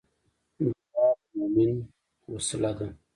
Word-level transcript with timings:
دعا 0.91 1.07
د 1.17 1.19
مومن 1.37 1.71
وسله 2.33 2.71
ده 2.77 2.87